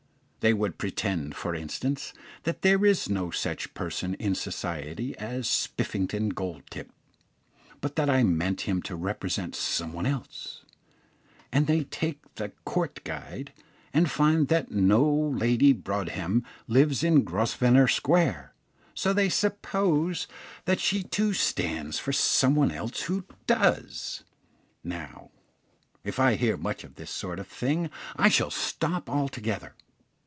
[0.43, 2.13] They would pretend, for instance,
[2.45, 6.89] that there is no such person in society as Spiffington Goldtip,
[7.79, 10.63] but that I mean him to represent some one else;
[11.51, 13.53] and they take the 'Court Guide,'
[13.93, 18.55] and find that no Lady Broadhem lives in Grosvenor Square,
[18.95, 20.25] so they suppose
[20.65, 24.23] that she too stands for some one else who does.
[24.83, 25.29] Now,
[26.03, 29.75] if I hear much of this sort of thing I shall stop altogether.